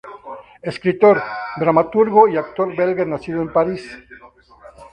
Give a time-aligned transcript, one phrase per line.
[0.63, 1.21] Escritor,
[1.59, 3.87] dramaturgo y actor belga nacido en París.